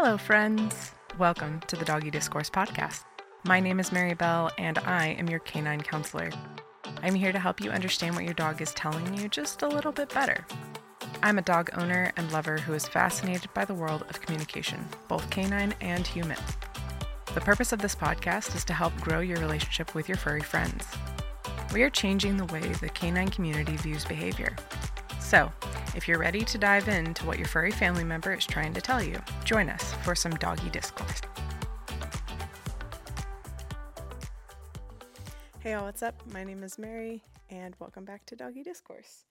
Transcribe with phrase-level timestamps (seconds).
[0.00, 0.92] Hello, friends.
[1.18, 3.02] Welcome to the Doggy Discourse podcast.
[3.44, 6.30] My name is Mary Bell, and I am your canine counselor.
[7.02, 9.90] I'm here to help you understand what your dog is telling you just a little
[9.90, 10.46] bit better.
[11.20, 15.28] I'm a dog owner and lover who is fascinated by the world of communication, both
[15.30, 16.38] canine and human.
[17.34, 20.86] The purpose of this podcast is to help grow your relationship with your furry friends.
[21.74, 24.54] We are changing the way the canine community views behavior.
[25.18, 25.52] So,
[25.98, 29.02] if you're ready to dive into what your furry family member is trying to tell
[29.02, 31.20] you, join us for some doggy discourse.
[35.58, 36.14] Hey, all, what's up?
[36.32, 39.24] My name is Mary, and welcome back to Doggy Discourse.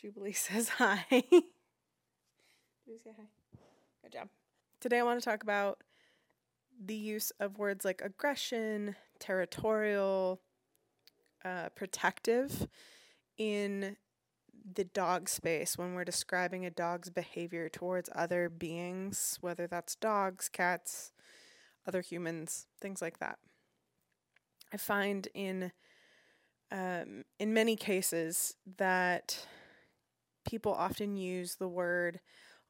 [0.00, 1.04] Jubilee says hi.
[1.10, 1.32] Jubilee
[3.02, 3.24] say hi.
[4.04, 4.28] Good job.
[4.80, 5.82] Today, I want to talk about
[6.80, 10.40] the use of words like aggression, territorial,
[11.44, 12.68] uh, protective
[13.38, 13.96] in
[14.74, 20.48] the dog space when we're describing a dog's behavior towards other beings, whether that's dogs,
[20.48, 21.12] cats,
[21.86, 23.38] other humans, things like that.
[24.72, 25.72] I find in
[26.72, 29.46] um, in many cases that
[30.44, 32.20] people often use the word,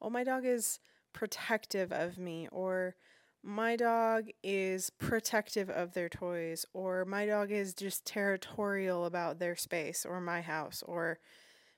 [0.01, 0.79] "Oh, my dog is
[1.13, 2.95] protective of me," or
[3.41, 9.55] my dog is protective of their toys, or my dog is just territorial about their
[9.55, 11.19] space, or my house, or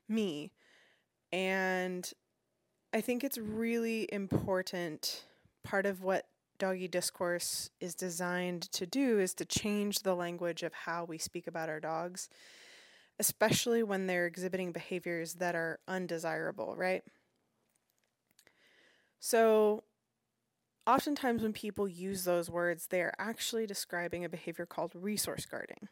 [0.10, 0.52] me.
[1.32, 2.12] And
[2.94, 5.26] I think it's really important.
[5.64, 6.26] Part of what
[6.58, 11.48] doggy discourse is designed to do is to change the language of how we speak
[11.48, 12.30] about our dogs,
[13.20, 17.04] especially when they're exhibiting behaviors that are undesirable, right?
[19.20, 19.84] So,
[20.88, 25.88] oftentimes when people use those words, they are actually describing a behavior called resource guarding.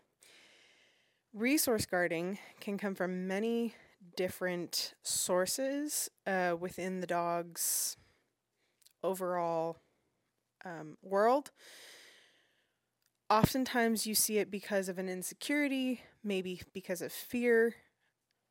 [1.34, 3.76] Resource guarding can come from many
[4.16, 7.98] different sources uh, within the dog's
[9.04, 9.78] overall
[10.66, 11.52] um, world.
[13.30, 17.76] Oftentimes, you see it because of an insecurity, maybe because of fear,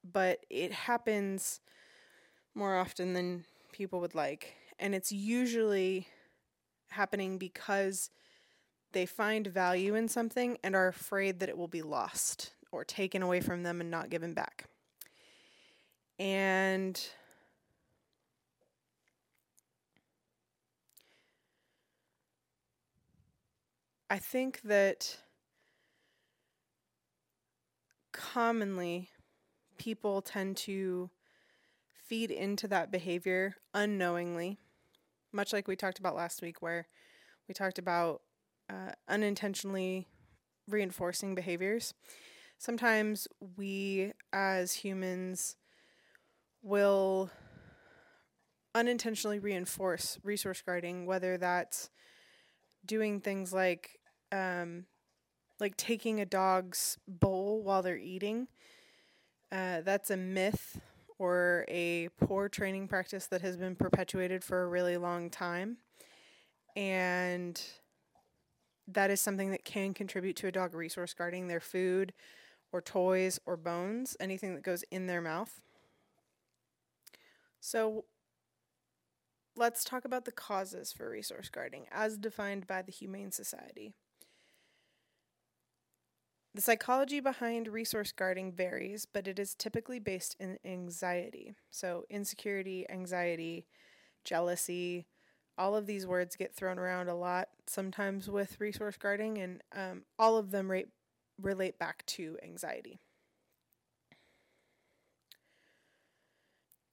[0.04, 1.60] but it happens
[2.54, 4.54] more often than people would like.
[4.78, 6.08] And it's usually
[6.90, 8.10] happening because
[8.92, 13.22] they find value in something and are afraid that it will be lost or taken
[13.22, 14.66] away from them and not given back.
[16.18, 17.00] And
[24.10, 25.18] I think that
[28.12, 29.10] commonly
[29.78, 31.10] people tend to
[32.06, 34.58] feed into that behavior unknowingly
[35.32, 36.86] much like we talked about last week, where
[37.48, 38.22] we talked about
[38.70, 40.08] uh, unintentionally
[40.68, 41.94] reinforcing behaviors.
[42.58, 45.56] Sometimes we as humans
[46.66, 47.30] will
[48.74, 51.90] unintentionally reinforce resource guarding, whether that's
[52.84, 54.00] doing things like
[54.32, 54.84] um,
[55.60, 58.48] like taking a dog's bowl while they're eating.
[59.52, 60.80] Uh, that's a myth
[61.18, 65.78] or a poor training practice that has been perpetuated for a really long time.
[66.74, 67.60] And
[68.88, 72.12] that is something that can contribute to a dog resource guarding their food
[72.72, 75.62] or toys or bones, anything that goes in their mouth.
[77.66, 78.04] So
[79.56, 83.92] let's talk about the causes for resource guarding as defined by the Humane Society.
[86.54, 91.54] The psychology behind resource guarding varies, but it is typically based in anxiety.
[91.70, 93.66] So, insecurity, anxiety,
[94.24, 95.06] jealousy,
[95.58, 100.04] all of these words get thrown around a lot sometimes with resource guarding, and um,
[100.18, 100.72] all of them
[101.40, 103.00] relate back to anxiety.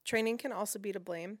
[0.04, 1.38] Training can also be to blame.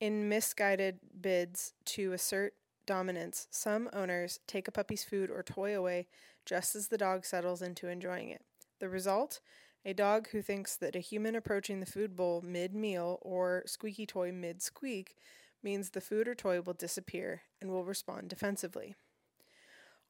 [0.00, 2.54] In misguided bids to assert
[2.86, 6.08] dominance, some owners take a puppy's food or toy away
[6.44, 8.42] just as the dog settles into enjoying it.
[8.78, 9.40] The result?
[9.84, 14.06] A dog who thinks that a human approaching the food bowl mid meal or squeaky
[14.06, 15.16] toy mid squeak
[15.62, 18.94] means the food or toy will disappear and will respond defensively.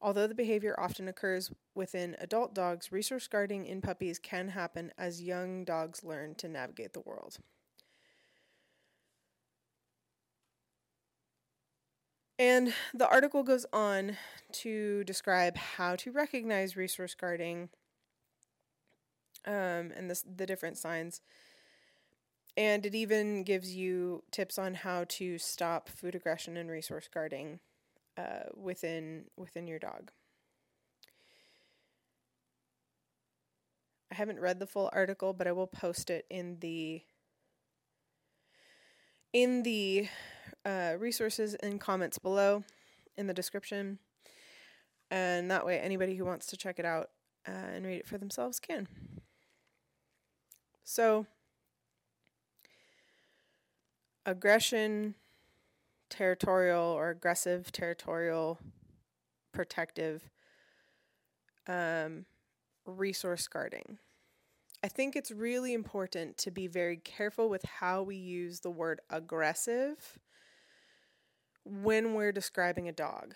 [0.01, 5.21] Although the behavior often occurs within adult dogs, resource guarding in puppies can happen as
[5.21, 7.37] young dogs learn to navigate the world.
[12.41, 14.17] And the article goes on
[14.53, 17.69] to describe how to recognize resource guarding
[19.45, 21.21] um, and this, the different signs.
[22.57, 27.59] And it even gives you tips on how to stop food aggression and resource guarding
[28.17, 30.09] uh, within within your dog.
[34.11, 37.03] I haven't read the full article, but I will post it in the
[39.31, 40.09] in the
[40.65, 42.63] uh, resources and comments below
[43.17, 43.99] in the description.
[45.09, 47.09] And that way, anybody who wants to check it out
[47.47, 48.87] uh, and read it for themselves can.
[50.83, 51.25] So,
[54.25, 55.15] aggression,
[56.09, 58.59] territorial or aggressive, territorial,
[59.51, 60.29] protective,
[61.67, 62.25] um,
[62.85, 63.97] resource guarding.
[64.83, 68.99] I think it's really important to be very careful with how we use the word
[69.09, 70.17] aggressive
[71.65, 73.35] when we're describing a dog.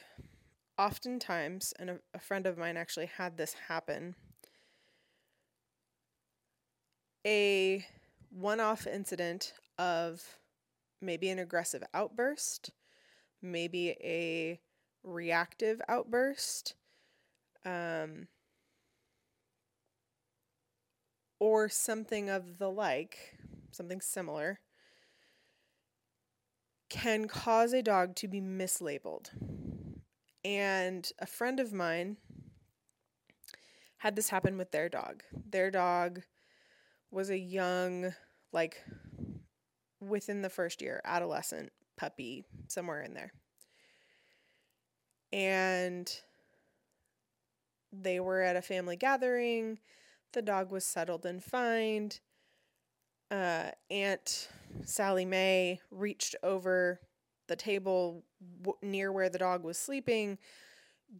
[0.78, 4.16] Oftentimes, and a, a friend of mine actually had this happen,
[7.26, 7.86] a
[8.30, 10.38] one off incident of
[11.02, 12.72] maybe an aggressive outburst,
[13.42, 14.60] maybe a
[15.04, 16.76] reactive outburst,
[17.64, 18.28] um,
[21.40, 23.38] or something of the like,
[23.72, 24.60] something similar,
[26.96, 29.30] can cause a dog to be mislabeled.
[30.46, 32.16] And a friend of mine
[33.98, 35.22] had this happen with their dog.
[35.50, 36.22] Their dog
[37.12, 38.14] was a young,
[38.54, 38.82] like
[40.00, 43.34] within the first year, adolescent puppy, somewhere in there.
[45.34, 46.10] And
[47.92, 49.80] they were at a family gathering.
[50.32, 52.12] The dog was settled and fine.
[53.36, 54.48] Uh, Aunt
[54.86, 57.02] Sally Mae reached over
[57.50, 58.24] the table
[58.62, 60.38] w- near where the dog was sleeping.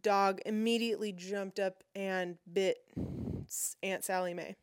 [0.00, 2.78] Dog immediately jumped up and bit
[3.82, 4.56] Aunt Sally Mae,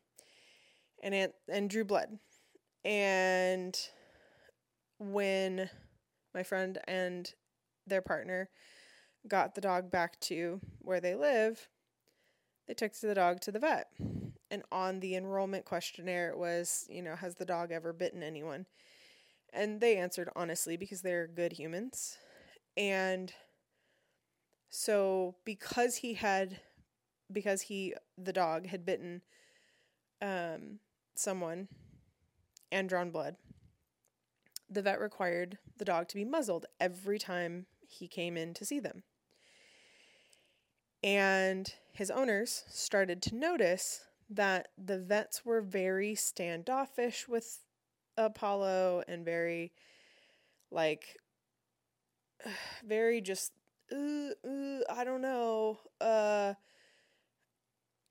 [1.00, 2.18] and Aunt and drew blood.
[2.84, 3.78] And
[4.98, 5.70] when
[6.34, 7.32] my friend and
[7.86, 8.50] their partner
[9.28, 11.68] got the dog back to where they live,
[12.66, 13.86] they took the dog to the vet.
[14.54, 18.66] And on the enrollment questionnaire, it was, you know, has the dog ever bitten anyone?
[19.52, 22.18] And they answered honestly because they're good humans.
[22.76, 23.32] And
[24.70, 26.60] so because he had
[27.32, 29.22] because he the dog had bitten
[30.22, 30.78] um
[31.16, 31.66] someone
[32.70, 33.34] and drawn blood,
[34.70, 38.78] the vet required the dog to be muzzled every time he came in to see
[38.78, 39.02] them.
[41.02, 44.02] And his owners started to notice
[44.34, 47.60] that the vets were very standoffish with
[48.16, 49.72] Apollo and very
[50.70, 51.16] like
[52.84, 53.52] very just
[53.92, 56.54] uh, uh, I don't know uh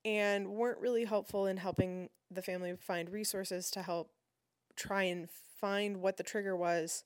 [0.06, 4.12] and weren't really helpful in helping the family find resources to help
[4.75, 5.30] try and
[5.60, 7.04] find what the trigger was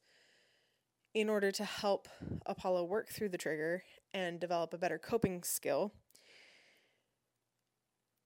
[1.14, 2.08] in order to help
[2.46, 3.84] Apollo work through the trigger
[4.14, 5.94] and develop a better coping skill.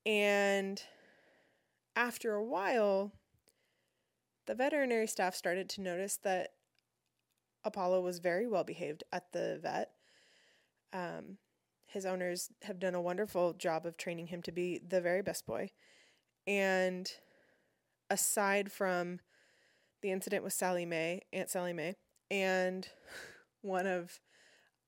[0.06, 0.82] And
[1.96, 3.12] after a while,
[4.48, 6.54] the veterinary staff started to notice that
[7.64, 9.92] Apollo was very well behaved at the vet.
[10.94, 11.38] Um,
[11.86, 15.46] his owners have done a wonderful job of training him to be the very best
[15.46, 15.70] boy.
[16.48, 17.10] And
[18.10, 19.20] aside from
[20.02, 21.96] the incident with Sally Mae, Aunt Sally Mae,
[22.30, 22.88] and
[23.62, 24.20] one of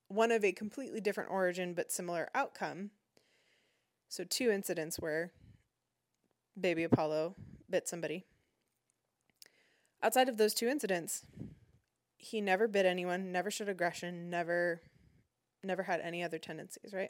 [0.08, 2.92] one of a completely different origin but similar outcome.
[4.14, 5.32] So two incidents where
[6.60, 7.34] baby Apollo
[7.68, 8.26] bit somebody.
[10.04, 11.26] Outside of those two incidents,
[12.16, 14.84] he never bit anyone, never showed aggression, never
[15.64, 17.10] never had any other tendencies, right?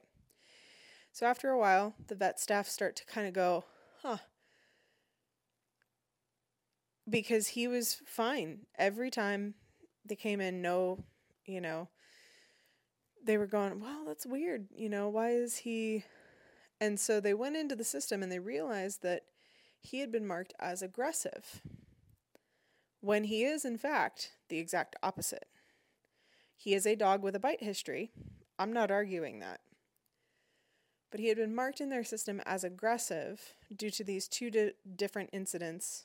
[1.11, 3.65] So after a while, the vet staff start to kind of go,
[4.01, 4.19] "Huh,
[7.09, 9.55] because he was fine every time
[10.05, 11.03] they came in no
[11.45, 11.89] you know
[13.25, 16.05] they were going well that's weird you know why is he
[16.83, 19.23] and so they went into the system and they realized that
[19.79, 21.61] he had been marked as aggressive
[22.99, 25.47] when he is in fact the exact opposite.
[26.57, 28.11] He is a dog with a bite history.
[28.59, 29.61] I'm not arguing that.
[31.09, 34.73] But he had been marked in their system as aggressive due to these two di-
[34.97, 36.03] different incidents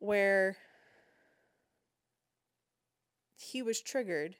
[0.00, 0.56] where
[3.36, 4.34] he was triggered.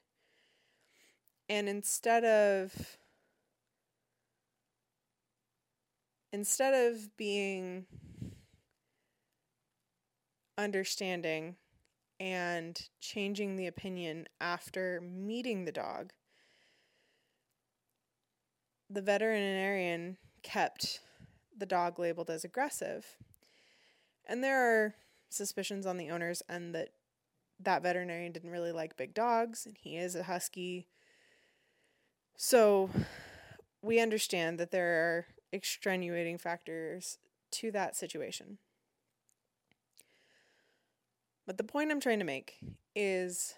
[1.47, 2.97] And instead of
[6.31, 7.85] instead of being
[10.57, 11.55] understanding
[12.19, 16.11] and changing the opinion after meeting the dog
[18.89, 20.99] the veterinarian kept
[21.57, 23.17] the dog labeled as aggressive
[24.27, 24.95] and there are
[25.29, 26.89] suspicions on the owners and that
[27.63, 30.87] that veterinarian didn't really like big dogs and he is a husky.
[32.35, 32.89] So
[33.81, 37.17] we understand that there are extenuating factors
[37.51, 38.57] to that situation.
[41.45, 42.57] But the point I'm trying to make
[42.95, 43.55] is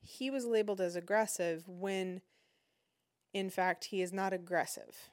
[0.00, 2.20] he was labeled as aggressive when
[3.32, 5.10] in fact he is not aggressive.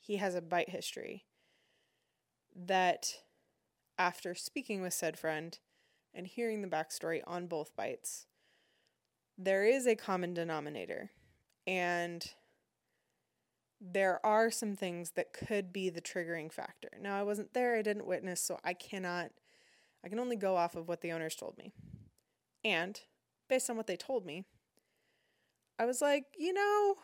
[0.00, 1.24] He has a bite history
[2.54, 3.22] that
[3.98, 5.58] after speaking with said friend
[6.14, 8.26] and hearing the backstory on both bites,
[9.38, 11.10] there is a common denominator.
[11.66, 12.24] And
[13.84, 16.88] there are some things that could be the triggering factor.
[17.00, 19.30] Now, I wasn't there, I didn't witness, so I cannot,
[20.04, 21.72] I can only go off of what the owners told me.
[22.64, 23.00] And
[23.48, 24.44] based on what they told me,
[25.78, 26.94] I was like, you know,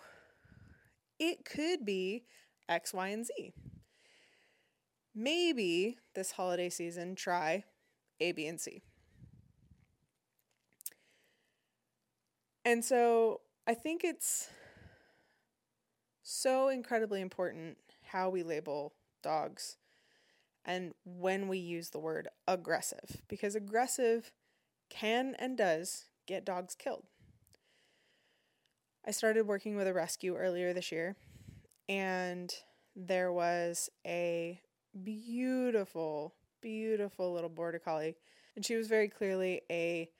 [1.18, 2.24] it could be
[2.68, 3.52] X, Y, and Z.
[5.16, 7.64] Maybe this holiday season, try
[8.20, 8.82] A, B, and C.
[12.64, 14.48] And so I think it's
[16.28, 18.92] so incredibly important how we label
[19.22, 19.78] dogs
[20.64, 24.30] and when we use the word aggressive because aggressive
[24.90, 27.04] can and does get dogs killed.
[29.06, 31.16] I started working with a rescue earlier this year
[31.88, 32.52] and
[32.94, 34.60] there was a
[35.02, 38.16] beautiful, beautiful little border collie
[38.54, 40.10] and she was very clearly a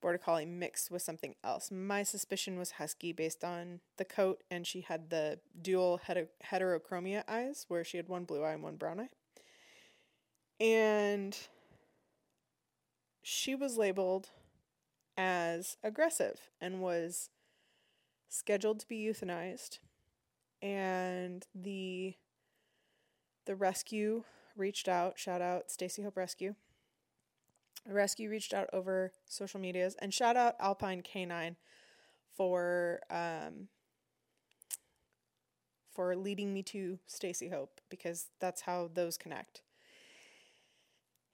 [0.00, 1.70] border collie mixed with something else.
[1.70, 7.66] My suspicion was husky based on the coat, and she had the dual heterochromia eyes,
[7.68, 9.08] where she had one blue eye and one brown eye.
[10.62, 11.36] And
[13.22, 14.30] she was labeled
[15.16, 17.30] as aggressive and was
[18.28, 19.78] scheduled to be euthanized.
[20.62, 22.14] And the
[23.46, 24.24] the rescue
[24.56, 26.54] reached out, shout out Stacy Hope Rescue
[27.88, 31.56] rescue reached out over social medias and shout out Alpine K9
[32.36, 33.68] for um,
[35.92, 39.62] for leading me to Stacy Hope because that's how those connect.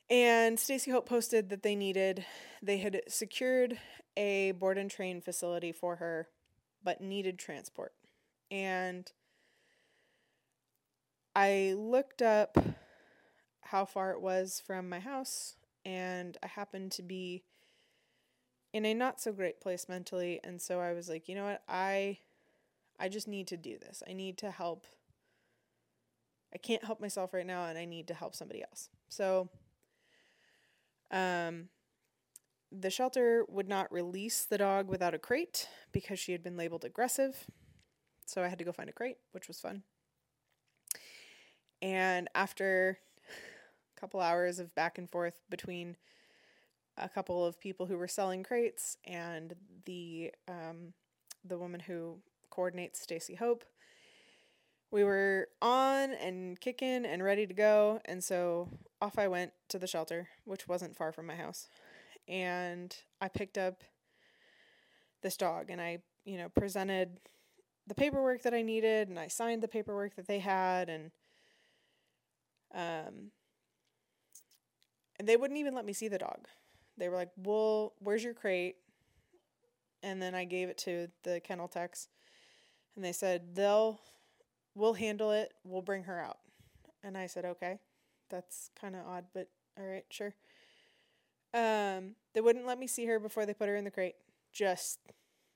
[0.09, 2.25] And Stacy Hope posted that they needed
[2.63, 3.79] they had secured
[4.17, 6.29] a board and train facility for her
[6.83, 7.93] but needed transport.
[8.51, 9.11] And
[11.35, 12.57] I looked up
[13.63, 15.56] how far it was from my house
[15.87, 17.45] and I happened to be
[18.73, 21.63] in a not so great place mentally and so I was like, you know what?
[21.69, 22.19] I
[22.99, 24.03] I just need to do this.
[24.09, 24.87] I need to help
[26.53, 28.91] I can't help myself right now and I need to help somebody else.
[29.09, 29.49] So
[31.13, 31.69] um
[32.73, 36.85] the shelter would not release the dog without a crate because she had been labeled
[36.85, 37.47] aggressive.
[38.27, 39.85] So I had to go find a crate, which was fun.
[41.81, 42.99] And after
[44.01, 45.97] couple hours of back and forth between
[46.97, 50.93] a couple of people who were selling crates and the um,
[51.45, 52.19] the woman who
[52.51, 53.65] coordinates Stacy Hope.
[54.91, 58.69] We were on and kicking and ready to go, and so
[59.01, 61.69] off I went to the shelter, which wasn't far from my house.
[62.29, 63.83] And I picked up
[65.23, 67.21] this dog and I, you know, presented
[67.87, 71.11] the paperwork that I needed and I signed the paperwork that they had and
[72.75, 73.31] um
[75.19, 76.47] and they wouldn't even let me see the dog.
[76.99, 78.77] They were like, "Well, where's your crate?"
[80.03, 82.09] And then I gave it to the kennel techs,
[82.95, 84.01] and they said they'll
[84.75, 85.55] we'll handle it.
[85.65, 86.39] We'll bring her out.
[87.03, 87.79] And I said, "Okay."
[88.31, 90.35] That's kind of odd, but all right, sure.
[91.55, 94.17] Um, they wouldn't let me see her before they put her in the crate.
[94.53, 95.01] Just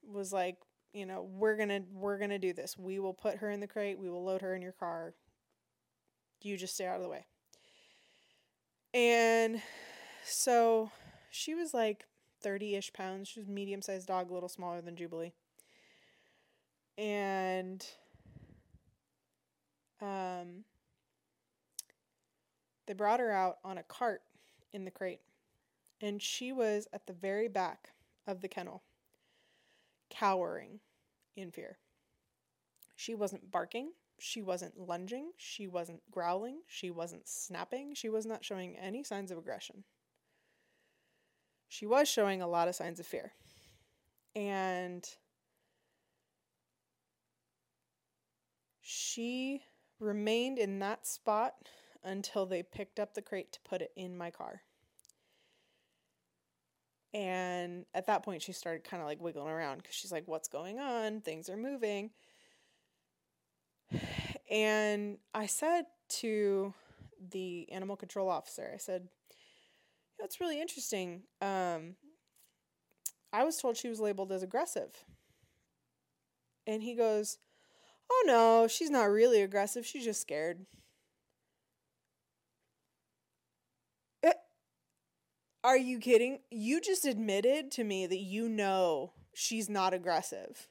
[0.02, 0.56] was like,
[0.92, 2.78] you know, we're gonna we're gonna do this.
[2.78, 3.98] We will put her in the crate.
[3.98, 5.14] We will load her in your car.
[6.42, 7.26] You just stay out of the way.
[8.92, 9.62] And
[10.24, 10.90] so
[11.30, 12.06] she was like
[12.42, 13.28] 30 ish pounds.
[13.28, 15.32] She was medium sized dog, a little smaller than Jubilee.
[16.98, 17.86] And
[20.00, 20.64] um,
[22.86, 24.22] they brought her out on a cart
[24.72, 25.20] in the crate.
[26.00, 27.90] And she was at the very back
[28.26, 28.82] of the kennel,
[30.08, 30.80] cowering
[31.36, 31.78] in fear.
[32.96, 33.92] She wasn't barking.
[34.20, 39.30] She wasn't lunging, she wasn't growling, she wasn't snapping, she was not showing any signs
[39.30, 39.84] of aggression.
[41.68, 43.32] She was showing a lot of signs of fear.
[44.36, 45.08] And
[48.80, 49.62] she
[49.98, 51.54] remained in that spot
[52.04, 54.62] until they picked up the crate to put it in my car.
[57.14, 60.48] And at that point, she started kind of like wiggling around because she's like, What's
[60.48, 61.22] going on?
[61.22, 62.10] Things are moving.
[64.50, 65.84] And I said
[66.20, 66.74] to
[67.30, 69.08] the animal control officer, I said,
[70.18, 71.22] That's really interesting.
[71.40, 71.96] Um,
[73.32, 75.04] I was told she was labeled as aggressive.
[76.66, 77.38] And he goes,
[78.10, 79.86] Oh no, she's not really aggressive.
[79.86, 80.66] She's just scared.
[85.62, 86.40] Are you kidding?
[86.50, 90.68] You just admitted to me that you know she's not aggressive.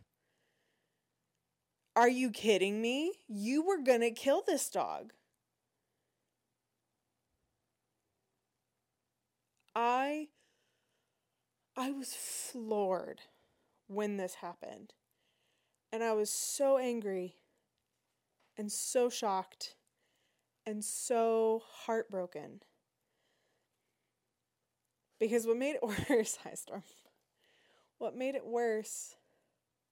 [1.99, 3.11] Are you kidding me?
[3.27, 5.11] You were going to kill this dog.
[9.75, 10.29] I
[11.75, 13.23] I was floored
[13.87, 14.93] when this happened.
[15.91, 17.35] And I was so angry
[18.57, 19.75] and so shocked
[20.65, 22.61] and so heartbroken.
[25.19, 26.83] Because what made it worse, hi Storm.
[27.97, 29.17] What made it worse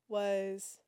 [0.08, 0.80] was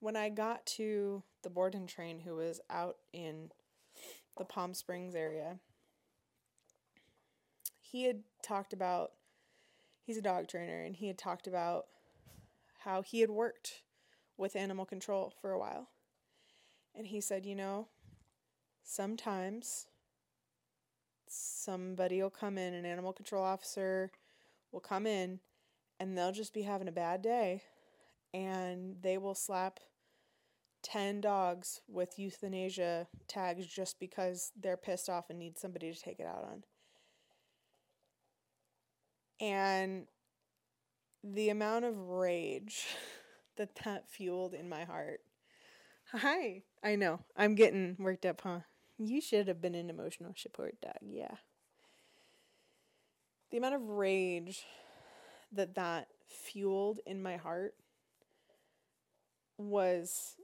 [0.00, 3.50] when I got to the board and train who was out in
[4.36, 5.58] the Palm Springs area.
[7.80, 9.12] He had talked about
[10.04, 11.86] he's a dog trainer and he had talked about
[12.84, 13.82] how he had worked
[14.36, 15.88] with animal control for a while.
[16.94, 17.88] And he said, you know,
[18.82, 19.86] sometimes
[21.28, 24.10] somebody will come in, an animal control officer
[24.72, 25.40] will come in,
[25.98, 27.62] and they'll just be having a bad day,
[28.36, 29.80] and they will slap
[30.82, 36.20] 10 dogs with euthanasia tags just because they're pissed off and need somebody to take
[36.20, 36.62] it out on.
[39.40, 40.06] And
[41.24, 42.86] the amount of rage
[43.56, 45.20] that that fueled in my heart.
[46.12, 46.62] Hi.
[46.84, 47.20] I know.
[47.36, 48.60] I'm getting worked up, huh?
[48.98, 50.98] You should have been an emotional support dog.
[51.02, 51.36] Yeah.
[53.50, 54.66] The amount of rage
[55.52, 57.74] that that fueled in my heart
[59.58, 60.36] was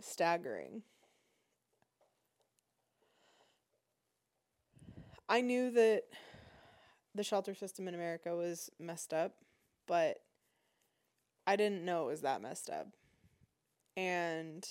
[0.00, 0.82] staggering.
[5.28, 6.04] I knew that
[7.14, 9.34] the shelter system in America was messed up,
[9.86, 10.18] but
[11.46, 12.88] I didn't know it was that messed up.
[13.96, 14.66] And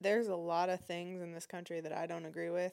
[0.00, 2.72] there's a lot of things in this country that I don't agree with.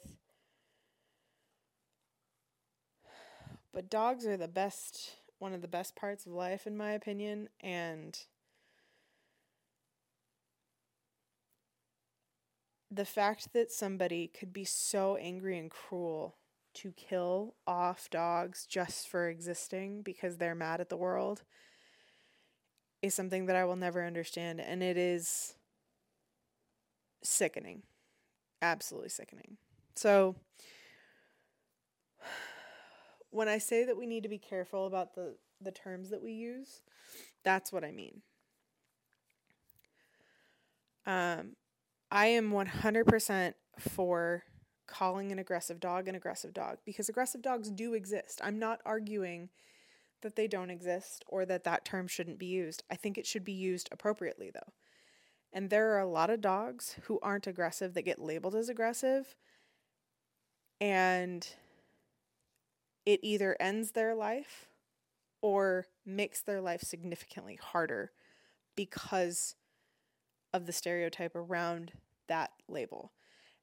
[3.74, 7.50] But dogs are the best, one of the best parts of life, in my opinion.
[7.62, 8.18] And
[12.90, 16.36] the fact that somebody could be so angry and cruel
[16.74, 21.44] to kill off dogs just for existing because they're mad at the world
[23.02, 24.62] is something that I will never understand.
[24.62, 25.56] And it is
[27.24, 27.84] sickening.
[28.62, 29.58] Absolutely sickening.
[29.96, 30.36] So,
[33.32, 36.34] when I say that we need to be careful about the, the terms that we
[36.34, 36.82] use,
[37.44, 38.22] that's what I mean.
[41.06, 41.56] Um,
[42.12, 44.44] I am 100% for
[44.86, 48.42] calling an aggressive dog an aggressive dog because aggressive dogs do exist.
[48.44, 49.50] I'm not arguing
[50.22, 52.84] that they don't exist or that that term shouldn't be used.
[52.92, 54.74] I think it should be used appropriately though.
[55.54, 59.36] And there are a lot of dogs who aren't aggressive that get labeled as aggressive.
[60.80, 61.48] And
[63.06, 64.68] it either ends their life
[65.42, 68.12] or makes their life significantly harder
[68.76, 69.56] because
[70.54, 71.94] of the stereotype around
[72.28, 73.12] that label.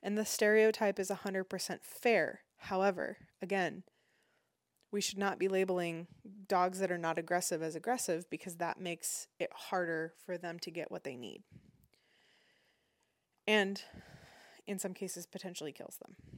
[0.02, 2.40] And the stereotype is 100% fair.
[2.56, 3.84] However, again,
[4.90, 6.06] we should not be labeling
[6.48, 10.70] dogs that are not aggressive as aggressive because that makes it harder for them to
[10.70, 11.42] get what they need
[13.48, 13.82] and
[14.66, 16.37] in some cases potentially kills them.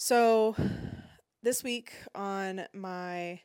[0.00, 0.54] So,
[1.42, 3.40] this week on my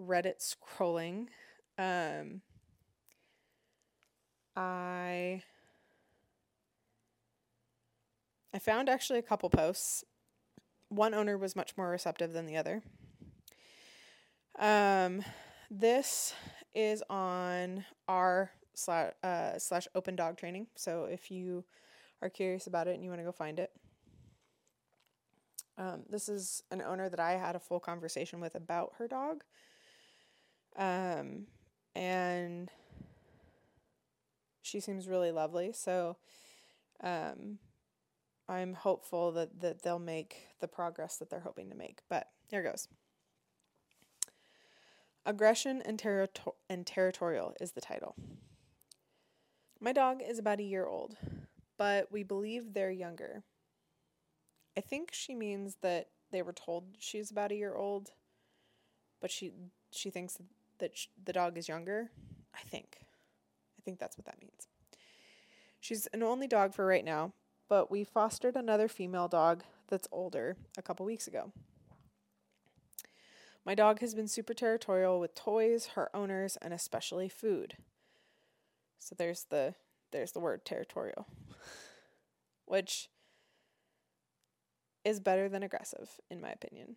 [0.00, 1.26] Reddit scrolling,
[1.76, 2.40] um,
[4.56, 5.42] I
[8.54, 10.02] I found actually a couple posts.
[10.88, 12.82] One owner was much more receptive than the other.
[14.58, 15.22] Um,
[15.70, 16.32] this
[16.74, 20.68] is on our slash, uh, slash open dog training.
[20.74, 21.66] So if you
[22.22, 23.70] are curious about it and you want to go find it.
[25.80, 29.42] Um, this is an owner that I had a full conversation with about her dog.
[30.76, 31.46] Um,
[31.94, 32.70] and
[34.60, 35.72] she seems really lovely.
[35.72, 36.18] So
[37.02, 37.58] um,
[38.46, 42.00] I'm hopeful that, that they'll make the progress that they're hoping to make.
[42.10, 42.86] But here goes.
[45.24, 46.02] Aggression and,
[46.68, 48.16] and territorial is the title.
[49.80, 51.16] My dog is about a year old,
[51.78, 53.44] but we believe they're younger.
[54.76, 58.12] I think she means that they were told she's about a year old,
[59.20, 59.52] but she
[59.90, 60.38] she thinks
[60.78, 62.10] that sh- the dog is younger.
[62.54, 62.98] I think.
[63.78, 64.68] I think that's what that means.
[65.80, 67.32] She's an only dog for right now,
[67.68, 71.52] but we fostered another female dog that's older a couple weeks ago.
[73.64, 77.76] My dog has been super territorial with toys, her owners, and especially food.
[78.98, 79.74] So there's the
[80.12, 81.26] there's the word territorial,
[82.64, 83.08] which
[85.10, 86.96] is better than aggressive in my opinion.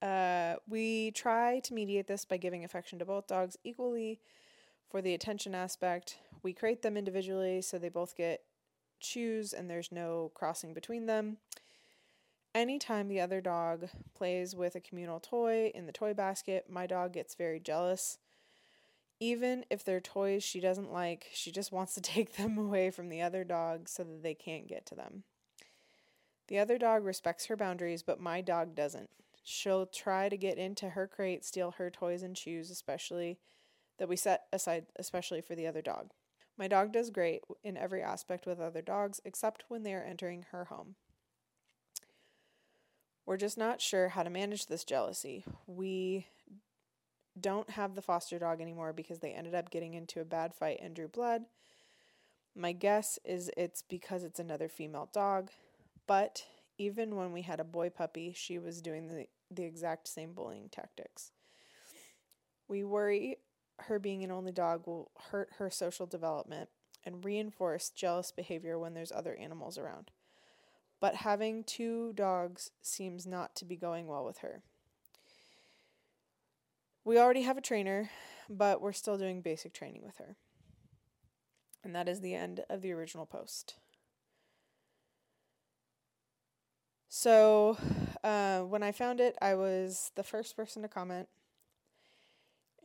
[0.00, 4.20] Uh, we try to mediate this by giving affection to both dogs equally
[4.88, 6.16] for the attention aspect.
[6.42, 8.44] We crate them individually so they both get
[9.00, 11.36] chews and there's no crossing between them.
[12.54, 17.12] Anytime the other dog plays with a communal toy in the toy basket, my dog
[17.12, 18.18] gets very jealous.
[19.20, 23.08] Even if they're toys she doesn't like, she just wants to take them away from
[23.08, 25.24] the other dog so that they can't get to them.
[26.50, 29.08] The other dog respects her boundaries, but my dog doesn't.
[29.44, 33.38] She'll try to get into her crate, steal her toys and shoes, especially
[33.98, 36.10] that we set aside especially for the other dog.
[36.58, 40.44] My dog does great in every aspect with other dogs except when they are entering
[40.50, 40.96] her home.
[43.24, 45.44] We're just not sure how to manage this jealousy.
[45.68, 46.26] We
[47.40, 50.80] don't have the foster dog anymore because they ended up getting into a bad fight
[50.82, 51.42] and drew blood.
[52.56, 55.50] My guess is it's because it's another female dog,
[56.10, 56.44] but
[56.76, 60.68] even when we had a boy puppy, she was doing the, the exact same bullying
[60.68, 61.30] tactics.
[62.66, 63.36] We worry
[63.82, 66.68] her being an only dog will hurt her social development
[67.04, 70.10] and reinforce jealous behavior when there's other animals around.
[70.98, 74.62] But having two dogs seems not to be going well with her.
[77.04, 78.10] We already have a trainer,
[78.48, 80.34] but we're still doing basic training with her.
[81.84, 83.76] And that is the end of the original post.
[87.12, 87.76] So,
[88.22, 91.28] uh, when I found it, I was the first person to comment.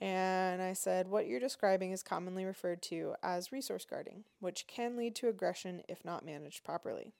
[0.01, 4.97] And I said, What you're describing is commonly referred to as resource guarding, which can
[4.97, 7.13] lead to aggression if not managed properly.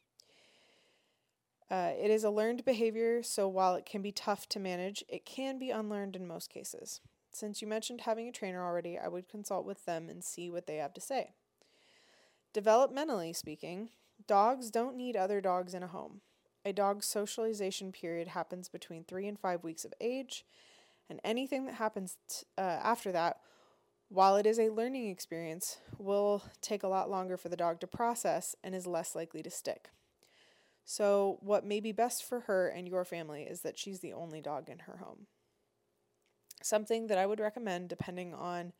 [1.69, 5.25] Uh, it is a learned behavior, so while it can be tough to manage, it
[5.25, 7.01] can be unlearned in most cases.
[7.31, 10.65] Since you mentioned having a trainer already, I would consult with them and see what
[10.65, 11.33] they have to say.
[12.51, 13.89] Developmentally speaking,
[14.27, 16.21] dogs don't need other dogs in a home.
[16.65, 20.43] A dog's socialization period happens between three and five weeks of age,
[21.08, 23.38] and anything that happens t- uh, after that,
[24.10, 27.88] while it is a learning experience, will take a lot longer for the dog to
[27.88, 29.89] process and is less likely to stick.
[30.84, 34.41] So, what may be best for her and your family is that she's the only
[34.41, 35.28] dog in her home.
[36.63, 38.73] Something that I would recommend, depending on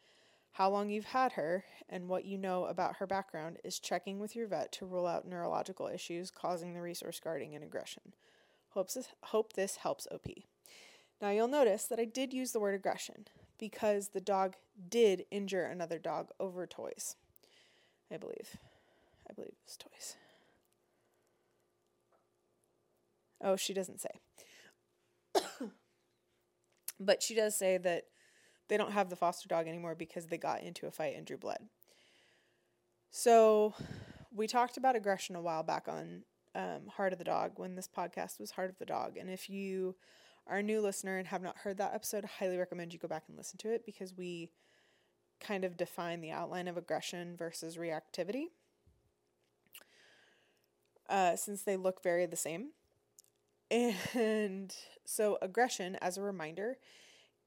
[0.56, 4.38] how long you've had her, and what you know about her background is checking with
[4.38, 8.14] your vet to rule out neurological issues causing the resource guarding and aggression.
[8.70, 10.28] Hopes this, hope this helps OP.
[11.22, 13.26] Now you'll notice that I did use the word aggression
[13.60, 14.56] because the dog
[14.88, 17.18] did injure another dog over toys.
[18.10, 18.56] I believe.
[19.30, 20.16] I believe it was toys.
[23.44, 24.22] Oh, she doesn't say.
[26.98, 28.06] but she does say that
[28.68, 31.38] they don't have the foster dog anymore because they got into a fight and drew
[31.38, 31.60] blood.
[33.12, 33.74] So,
[34.34, 36.24] we talked about aggression a while back on
[36.54, 39.18] um, Heart of the Dog when this podcast was Heart of the Dog.
[39.18, 39.96] And if you
[40.48, 43.08] are a new listener and have not heard that episode, I highly recommend you go
[43.08, 44.52] back and listen to it because we
[45.40, 48.46] kind of define the outline of aggression versus reactivity.
[51.10, 52.70] Uh, since they look very the same.
[53.72, 54.74] And
[55.06, 56.78] so, aggression, as a reminder,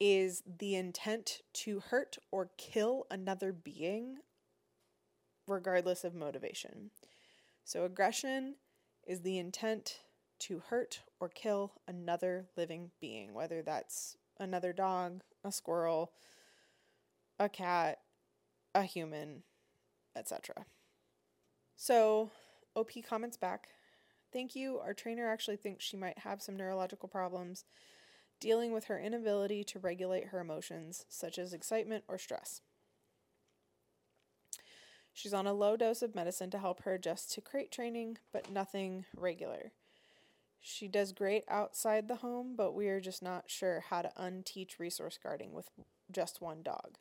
[0.01, 4.19] is the intent to hurt or kill another being,
[5.47, 6.91] regardless of motivation.
[7.65, 8.55] So, aggression
[9.07, 10.01] is the intent
[10.41, 16.13] to hurt or kill another living being, whether that's another dog, a squirrel,
[17.39, 17.99] a cat,
[18.75, 19.43] a human,
[20.17, 20.65] etc.
[21.77, 22.31] So,
[22.75, 23.69] OP comments back
[24.33, 24.79] Thank you.
[24.79, 27.65] Our trainer actually thinks she might have some neurological problems
[28.41, 32.61] dealing with her inability to regulate her emotions, such as excitement or stress.
[35.13, 38.51] She's on a low dose of medicine to help her adjust to crate training, but
[38.51, 39.73] nothing regular.
[40.61, 44.79] She does great outside the home, but we are just not sure how to unteach
[44.79, 45.71] resource guarding with
[46.11, 46.99] just one dog.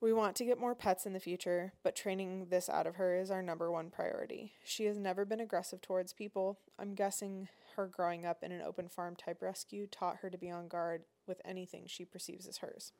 [0.00, 3.16] We want to get more pets in the future, but training this out of her
[3.16, 4.52] is our number one priority.
[4.64, 6.58] She has never been aggressive towards people.
[6.78, 10.50] I'm guessing her growing up in an open farm type rescue taught her to be
[10.50, 12.92] on guard with anything she perceives as hers.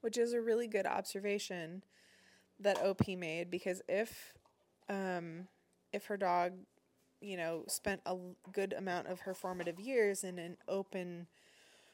[0.00, 1.82] Which is a really good observation
[2.60, 4.34] that OP made because if
[4.88, 5.48] um,
[5.92, 6.52] if her dog,
[7.20, 8.16] you know, spent a
[8.52, 11.26] good amount of her formative years in an open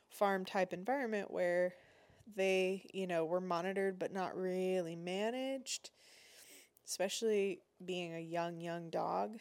[0.08, 1.74] farm type environment where
[2.34, 5.90] they, you know, were monitored but not really managed,
[6.86, 9.38] especially being a young young dog,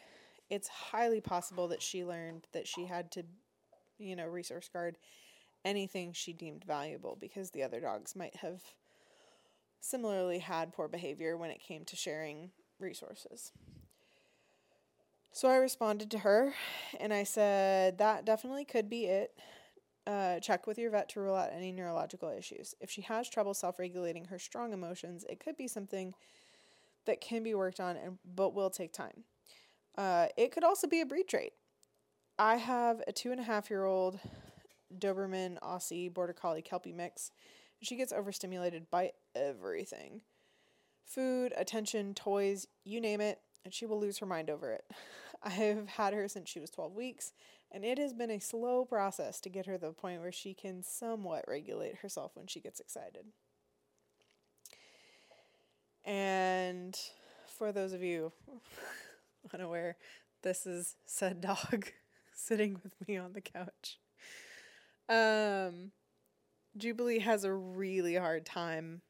[0.50, 3.24] it's highly possible that she learned that she had to,
[3.98, 4.98] you know, resource guard
[5.66, 8.62] anything she deemed valuable because the other dogs might have
[9.82, 13.52] similarly had poor behavior when it came to sharing resources.
[15.32, 16.54] So I responded to her
[17.00, 19.32] and I said, That definitely could be it.
[20.08, 22.74] Uh, check with your vet to rule out any neurological issues.
[22.82, 26.16] If she has trouble self regulating her strong emotions, it could be something
[27.06, 29.24] that can be worked on, and, but will take time.
[29.98, 31.54] Uh, it could also be a breed trait.
[32.38, 34.20] I have a two and a half year old
[34.98, 37.32] Doberman Aussie Border Collie Kelpie mix.
[37.82, 40.22] She gets overstimulated by everything
[41.06, 44.86] food, attention, toys, you name it, and she will lose her mind over it.
[45.44, 47.34] I've had her since she was 12 weeks,
[47.72, 50.54] and it has been a slow process to get her to the point where she
[50.54, 53.26] can somewhat regulate herself when she gets excited.
[56.06, 56.98] And
[57.48, 58.32] for those of you
[59.54, 59.98] unaware,
[60.44, 61.92] this is said dog
[62.34, 64.00] sitting with me on the couch.
[65.08, 65.92] Um,
[66.78, 69.02] Jubilee has a really hard time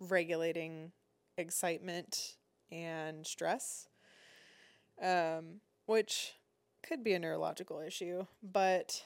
[0.00, 0.92] regulating
[1.38, 2.36] excitement
[2.70, 3.88] and stress,
[5.02, 6.34] um, which
[6.86, 9.02] could be a neurological issue, but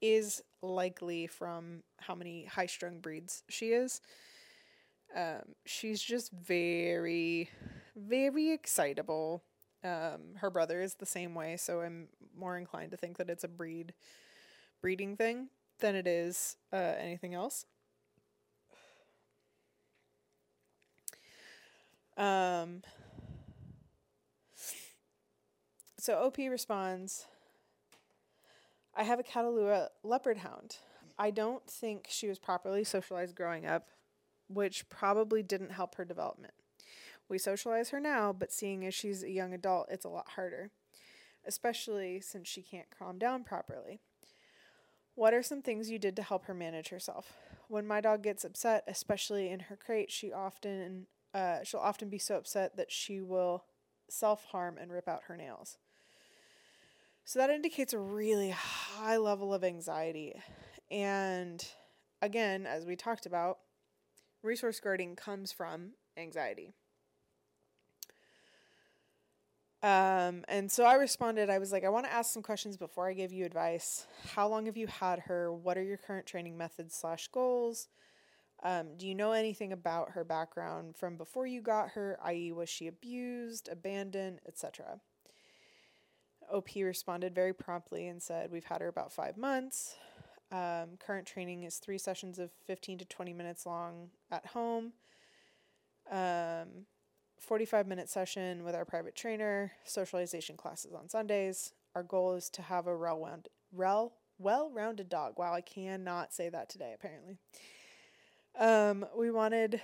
[0.00, 4.00] is likely from how many high strung breeds she is.
[5.16, 7.48] Um, she's just very,
[7.96, 9.42] very excitable.
[9.84, 13.44] Um, her brother is the same way, so I'm more inclined to think that it's
[13.44, 13.92] a breed
[14.80, 15.48] breeding thing
[15.80, 17.66] than it is uh, anything else.
[22.16, 22.82] Um,
[25.98, 27.26] so OP responds,
[28.96, 30.76] I have a Catahoula leopard hound.
[31.18, 33.88] I don't think she was properly socialized growing up,
[34.48, 36.54] which probably didn't help her development.
[37.28, 40.70] We socialize her now, but seeing as she's a young adult, it's a lot harder,
[41.46, 44.00] especially since she can't calm down properly.
[45.14, 47.32] What are some things you did to help her manage herself?
[47.68, 52.18] When my dog gets upset, especially in her crate, she often uh, she'll often be
[52.18, 53.64] so upset that she will
[54.08, 55.78] self harm and rip out her nails.
[57.24, 60.34] So that indicates a really high level of anxiety.
[60.90, 61.64] And
[62.20, 63.58] again, as we talked about,
[64.42, 66.74] resource guarding comes from anxiety.
[69.84, 73.06] Um, and so I responded, I was like, I want to ask some questions before
[73.06, 74.06] I give you advice.
[74.34, 75.52] How long have you had her?
[75.52, 77.88] What are your current training methods slash goals?
[78.62, 82.70] Um, do you know anything about her background from before you got her, i.e., was
[82.70, 85.00] she abused, abandoned, etc.?
[86.50, 89.96] OP responded very promptly and said, We've had her about five months.
[90.50, 94.94] Um, current training is three sessions of 15 to 20 minutes long at home.
[96.10, 96.86] Um,
[97.44, 101.72] 45 minute session with our private trainer, socialization classes on Sundays.
[101.94, 102.96] Our goal is to have a
[103.72, 105.34] well well-rounded dog.
[105.38, 107.38] Wow, I cannot say that today apparently.
[108.58, 109.80] Um, we wanted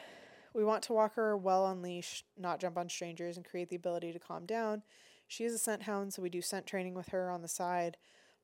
[0.54, 3.76] we want to walk her well on leash, not jump on strangers and create the
[3.76, 4.82] ability to calm down.
[5.28, 7.98] She is a scent hound, so we do scent training with her on the side,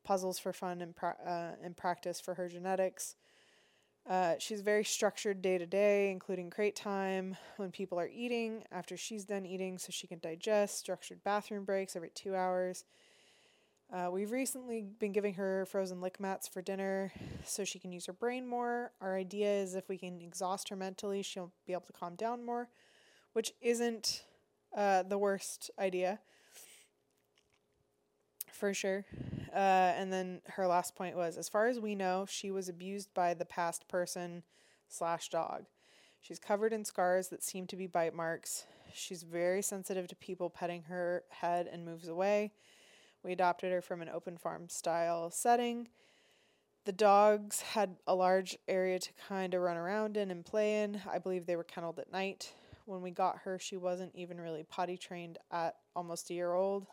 [0.04, 3.16] puzzles for fun and pra- uh, and practice for her genetics.
[4.08, 8.96] Uh, she's very structured day to day, including crate time when people are eating, after
[8.96, 12.84] she's done eating, so she can digest, structured bathroom breaks every two hours.
[13.92, 17.12] Uh, we've recently been giving her frozen lick mats for dinner
[17.44, 18.92] so she can use her brain more.
[19.00, 22.44] Our idea is if we can exhaust her mentally, she'll be able to calm down
[22.44, 22.68] more,
[23.32, 24.24] which isn't
[24.76, 26.20] uh, the worst idea
[28.56, 29.04] for sure.
[29.54, 33.12] Uh, and then her last point was as far as we know, she was abused
[33.14, 34.42] by the past person
[34.88, 35.64] slash dog.
[36.20, 38.66] She's covered in scars that seem to be bite marks.
[38.92, 42.52] She's very sensitive to people petting her head and moves away.
[43.22, 45.88] We adopted her from an open farm style setting.
[46.84, 51.00] The dogs had a large area to kind of run around in and play in.
[51.10, 52.52] I believe they were kenneled at night.
[52.84, 56.86] When we got her, she wasn't even really potty trained at almost a year old.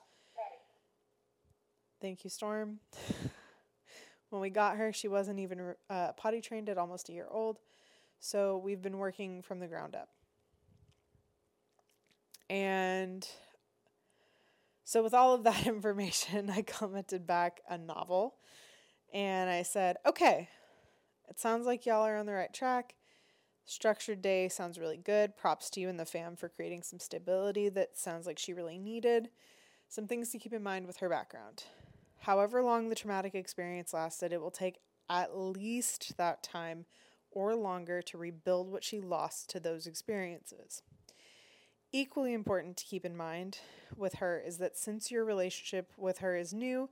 [2.03, 2.81] Thank you, Storm.
[4.29, 7.59] when we got her, she wasn't even uh, potty trained at almost a year old.
[8.19, 10.09] So we've been working from the ground up.
[12.49, 13.25] And
[14.83, 18.35] so, with all of that information, I commented back a novel
[19.13, 20.49] and I said, okay,
[21.29, 22.95] it sounds like y'all are on the right track.
[23.63, 25.37] Structured day sounds really good.
[25.37, 28.77] Props to you and the fam for creating some stability that sounds like she really
[28.77, 29.29] needed.
[29.87, 31.63] Some things to keep in mind with her background.
[32.23, 36.85] However long the traumatic experience lasted, it will take at least that time
[37.31, 40.81] or longer to rebuild what she lost to those experiences.
[41.91, 43.57] Equally important to keep in mind
[43.97, 46.89] with her is that since your relationship with her is new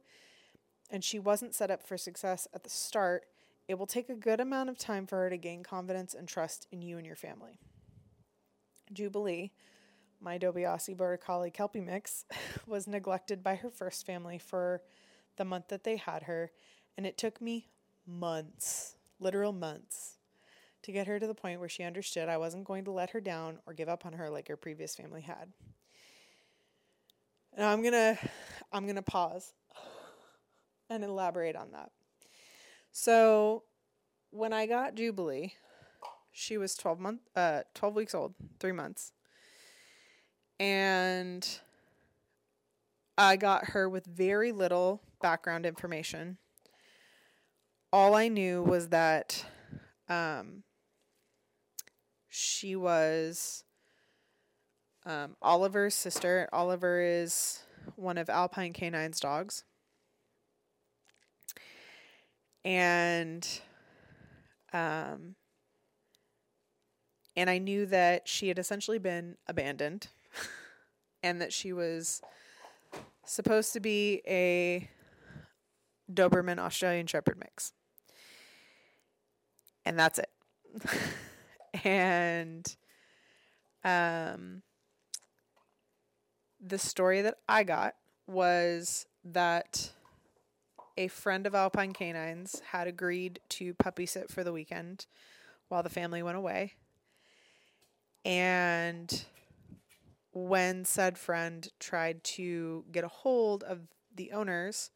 [0.90, 3.24] and she wasn't set up for success at the start,
[3.70, 6.68] it will take a good amount of time for her to gain confidence and trust
[6.74, 7.58] in you and your family.
[8.92, 9.54] Jubilee,
[10.20, 12.26] my Dobiasi Border Collie Kelpie mix,
[12.68, 14.82] was neglected by her first family for
[15.42, 16.52] the month that they had her,
[16.96, 17.66] and it took me
[18.06, 20.18] months, literal months,
[20.84, 23.20] to get her to the point where she understood I wasn't going to let her
[23.20, 25.52] down or give up on her like her previous family had.
[27.58, 28.20] Now I'm going to
[28.72, 29.54] I'm going to pause
[30.92, 31.90] and elaborate on that.
[32.92, 33.64] So,
[34.30, 35.54] when I got Jubilee,
[36.32, 39.12] she was 12 month uh 12 weeks old, 3 months.
[40.60, 41.48] And
[43.18, 46.38] I got her with very little background information.
[47.94, 49.46] All I knew was that
[50.10, 50.64] um
[52.28, 53.64] she was
[55.06, 56.48] um, Oliver's sister.
[56.54, 57.64] Oliver is
[57.96, 59.64] one of Alpine K9's dogs.
[62.64, 63.48] And
[64.72, 65.36] um
[67.36, 70.08] and I knew that she had essentially been abandoned
[71.24, 72.22] and that she was
[73.26, 74.90] supposed to be a
[76.14, 77.74] Doberman Australian Shepherd mix.
[79.86, 80.30] And that's it.
[81.84, 82.76] and
[83.84, 84.62] um
[86.60, 87.96] the story that I got
[88.28, 89.92] was that
[90.98, 95.08] a friend of Alpine K9's had agreed to puppy sit for the weekend
[95.70, 96.74] while the family went away.
[98.24, 99.26] And
[100.34, 103.80] when said friend tried to get a hold of
[104.16, 104.92] the owners,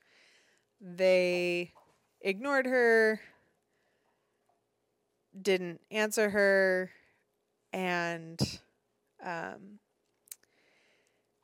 [0.85, 1.73] they
[2.21, 3.19] ignored her,
[5.39, 6.91] didn't answer her,
[7.73, 8.39] and
[9.23, 9.79] um,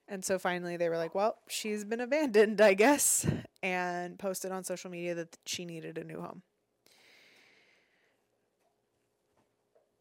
[0.07, 3.25] and so finally they were like, well, she's been abandoned, I guess,
[3.63, 6.43] and posted on social media that she needed a new home.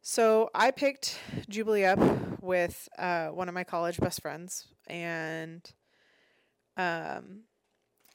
[0.03, 1.99] So I picked Jubilee up
[2.43, 5.63] with uh, one of my college best friends, and
[6.77, 7.45] um,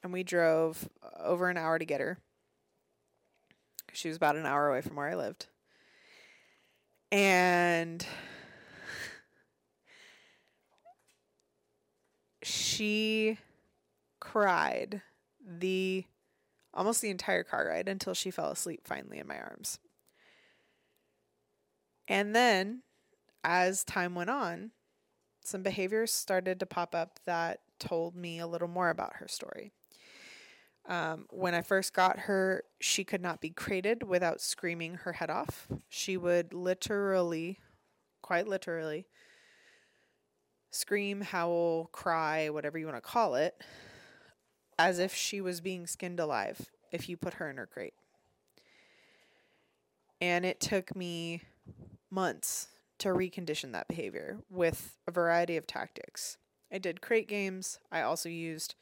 [0.05, 2.19] and we drove uh, over an hour to get her.
[3.91, 5.47] She was about an hour away from where I lived,
[7.11, 8.05] and
[12.43, 13.39] she
[14.19, 15.01] cried
[15.43, 16.05] the
[16.73, 19.79] almost the entire car ride until she fell asleep finally in my arms.
[22.07, 22.83] And then
[23.43, 24.71] as time went on,
[25.43, 29.71] some behaviors started to pop up that told me a little more about her story.
[30.87, 35.29] Um, when I first got her, she could not be crated without screaming her head
[35.31, 35.67] off.
[35.89, 37.59] She would literally,
[38.21, 39.07] quite literally,
[40.69, 43.55] scream, howl, cry, whatever you want to call it,
[44.77, 47.93] as if she was being skinned alive if you put her in her crate.
[50.21, 51.41] And it took me
[52.11, 52.67] months
[52.99, 56.37] to recondition that behavior with a variety of tactics.
[56.71, 57.79] I did crate games.
[57.91, 58.75] I also used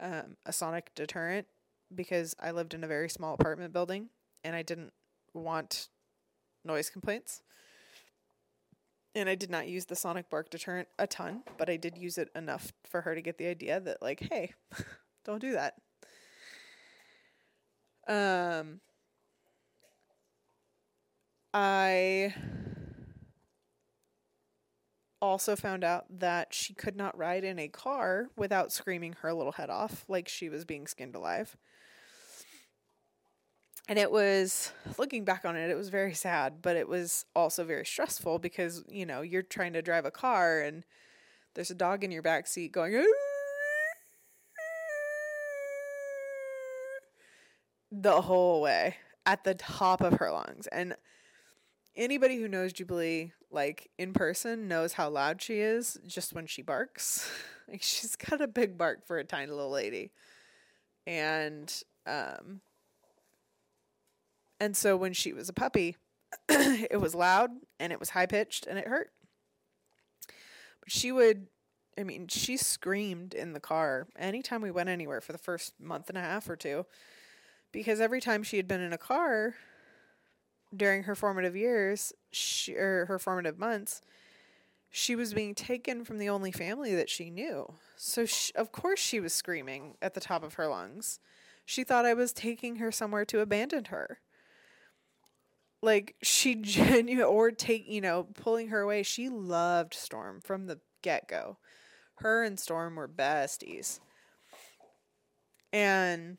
[0.00, 1.46] um, a sonic deterrent
[1.94, 4.08] because I lived in a very small apartment building
[4.44, 4.92] and I didn't
[5.34, 5.88] want
[6.64, 7.42] noise complaints
[9.14, 12.16] and I did not use the sonic bark deterrent a ton, but I did use
[12.16, 14.52] it enough for her to get the idea that like, hey,
[15.24, 15.74] don't do that.
[18.08, 18.80] Um
[21.52, 22.34] I
[25.20, 29.52] also found out that she could not ride in a car without screaming her little
[29.52, 31.56] head off like she was being skinned alive.
[33.88, 37.64] And it was, looking back on it, it was very sad, but it was also
[37.64, 40.84] very stressful because, you know, you're trying to drive a car and
[41.54, 43.04] there's a dog in your back seat going,
[47.90, 50.68] the whole way at the top of her lungs.
[50.68, 50.94] And
[51.96, 56.62] anybody who knows Jubilee, like in person, knows how loud she is just when she
[56.62, 57.30] barks.
[57.68, 60.12] like she's got a big bark for a tiny little lady.
[61.06, 61.72] And,
[62.06, 62.60] um,
[64.60, 65.96] and so when she was a puppy,
[66.48, 69.10] it was loud and it was high pitched and it hurt.
[70.80, 71.46] But she would,
[71.98, 76.08] I mean, she screamed in the car anytime we went anywhere for the first month
[76.08, 76.86] and a half or two.
[77.72, 79.54] Because every time she had been in a car
[80.74, 84.02] during her formative years, she, or her formative months,
[84.90, 87.74] she was being taken from the only family that she knew.
[87.96, 91.20] So, she, of course, she was screaming at the top of her lungs.
[91.64, 94.18] She thought I was taking her somewhere to abandon her.
[95.82, 99.02] Like she genuine or take you know pulling her away.
[99.02, 101.58] She loved storm from the get-go.
[102.16, 104.00] Her and storm were besties.
[105.72, 106.38] And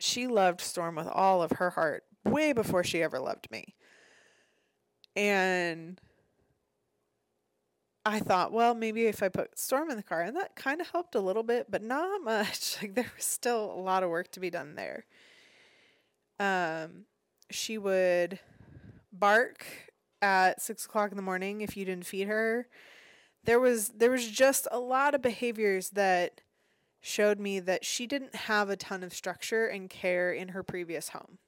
[0.00, 3.74] she loved storm with all of her heart way before she ever loved me
[5.16, 6.00] and
[8.08, 10.88] I thought, well, maybe if I put Storm in the car, and that kind of
[10.88, 12.76] helped a little bit, but not much.
[12.80, 15.04] Like there was still a lot of work to be done there.
[16.40, 17.04] Um,
[17.50, 18.38] she would
[19.12, 19.66] bark
[20.22, 22.68] at six o'clock in the morning if you didn't feed her.
[23.44, 26.40] There was there was just a lot of behaviors that
[27.00, 31.10] showed me that she didn't have a ton of structure and care in her previous
[31.10, 31.38] home.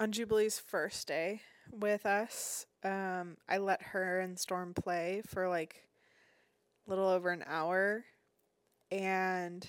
[0.00, 5.82] On Jubilee's first day with us, um, I let her and Storm play for like
[6.86, 8.06] a little over an hour,
[8.90, 9.68] and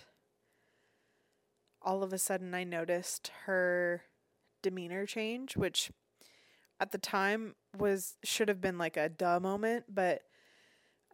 [1.82, 4.04] all of a sudden I noticed her
[4.62, 5.92] demeanor change, which
[6.80, 10.22] at the time was should have been like a duh moment, but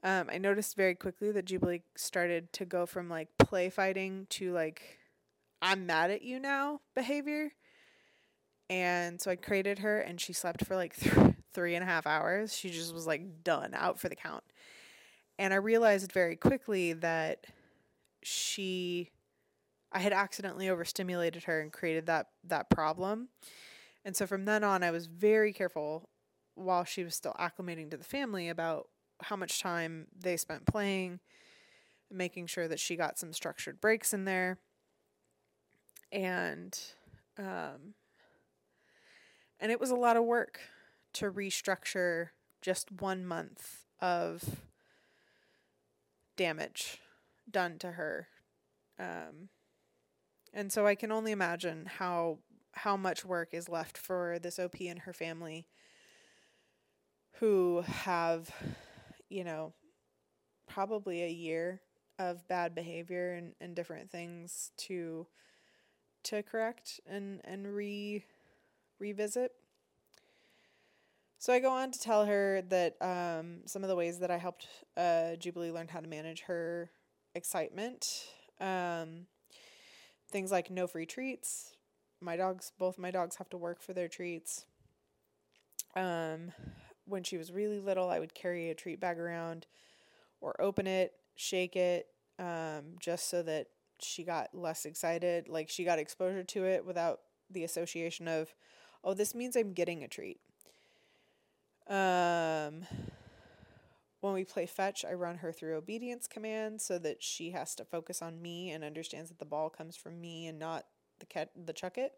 [0.03, 4.53] um, I noticed very quickly that Jubilee started to go from like play fighting to
[4.53, 4.99] like
[5.59, 7.53] I'm mad at you now behavior.
[8.69, 12.05] And so I created her, and she slept for like th- three and a half
[12.05, 12.53] hours.
[12.55, 14.43] She just was like done, out for the count.
[15.39, 17.45] And I realized very quickly that
[18.23, 19.11] she,
[19.91, 23.29] I had accidentally overstimulated her and created that that problem.
[24.03, 26.09] And so from then on, I was very careful
[26.55, 28.87] while she was still acclimating to the family about
[29.21, 31.19] how much time they spent playing,
[32.11, 34.59] making sure that she got some structured breaks in there.
[36.11, 36.77] And
[37.37, 37.93] um,
[39.59, 40.59] and it was a lot of work
[41.13, 42.29] to restructure
[42.61, 44.61] just one month of
[46.35, 46.99] damage
[47.49, 48.27] done to her.
[48.99, 49.49] Um,
[50.53, 52.39] and so I can only imagine how
[52.73, 55.67] how much work is left for this OP and her family
[57.39, 58.51] who have,
[59.29, 59.73] you know,
[60.67, 61.81] probably a year
[62.19, 65.25] of bad behavior and, and different things to
[66.23, 68.25] to correct and, and re
[68.99, 69.51] revisit.
[71.39, 74.37] So I go on to tell her that um, some of the ways that I
[74.37, 74.67] helped
[74.97, 76.89] uh, Jubilee learn how to manage her
[77.35, 78.05] excitement,
[78.59, 79.27] um,
[80.31, 81.75] things like no free treats.
[82.19, 84.65] My dogs, both my dogs, have to work for their treats.
[85.95, 86.51] Um,
[87.05, 89.67] when she was really little, I would carry a treat bag around,
[90.41, 92.07] or open it, shake it,
[92.39, 93.67] um, just so that
[93.99, 95.47] she got less excited.
[95.47, 97.19] Like she got exposure to it without
[97.49, 98.55] the association of,
[99.03, 100.39] oh, this means I'm getting a treat.
[101.87, 102.85] Um,
[104.21, 107.85] when we play fetch, I run her through obedience commands so that she has to
[107.85, 110.85] focus on me and understands that the ball comes from me and not
[111.19, 112.13] the cat the chuck it.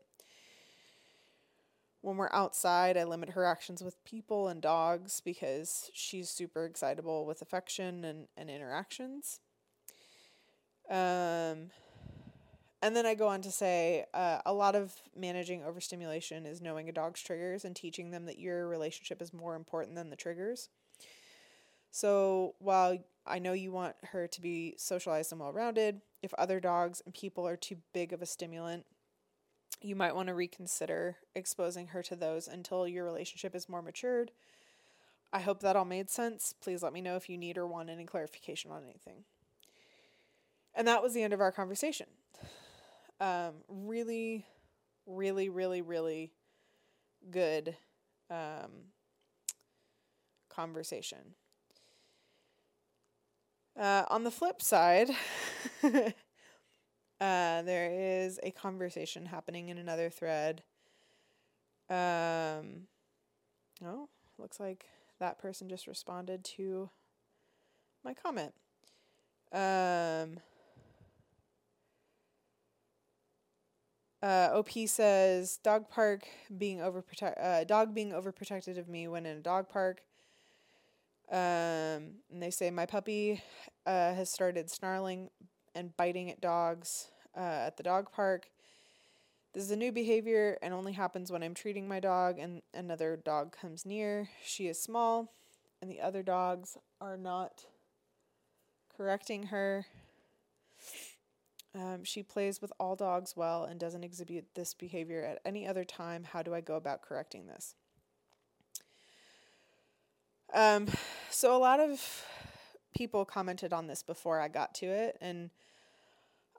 [2.02, 7.26] When we're outside, I limit her actions with people and dogs because she's super excitable
[7.26, 9.42] with affection and, and interactions.
[10.90, 11.72] Um,
[12.82, 16.88] and then I go on to say uh, a lot of managing overstimulation is knowing
[16.88, 20.70] a dog's triggers and teaching them that your relationship is more important than the triggers.
[21.92, 26.60] So while I know you want her to be socialized and well rounded, if other
[26.60, 28.86] dogs and people are too big of a stimulant,
[29.82, 34.32] you might want to reconsider exposing her to those until your relationship is more matured.
[35.32, 36.54] I hope that all made sense.
[36.62, 39.26] Please let me know if you need or want any clarification on anything.
[40.74, 42.08] And that was the end of our conversation.
[43.20, 44.46] Um, really,
[45.06, 46.32] really, really, really
[47.30, 47.76] good
[48.30, 48.72] um,
[50.50, 51.36] conversation.
[53.78, 55.10] Uh, on the flip side,
[55.84, 56.12] uh,
[57.20, 60.64] there is a conversation happening in another thread.
[61.90, 62.88] Um,
[63.84, 64.86] oh, looks like
[65.20, 66.90] that person just responded to
[68.04, 68.54] my comment.
[69.52, 70.40] Um,
[74.22, 79.38] Uh, OP says dog park being overprotect uh, dog being overprotected of me when in
[79.38, 80.02] a dog park.
[81.32, 83.42] Um, and they say my puppy
[83.86, 85.30] uh, has started snarling
[85.76, 88.50] and biting at dogs uh, at the dog park.
[89.54, 93.16] This is a new behavior and only happens when I'm treating my dog and another
[93.16, 94.30] dog comes near.
[94.44, 95.34] She is small,
[95.82, 97.66] and the other dogs are not
[98.96, 99.86] correcting her.
[101.76, 105.84] Um, she plays with all dogs well and doesn't exhibit this behavior at any other
[105.84, 106.24] time.
[106.24, 107.76] How do I go about correcting this?
[110.54, 110.88] Um,
[111.30, 112.26] so a lot of
[112.96, 115.52] people commented on this before I got to it, and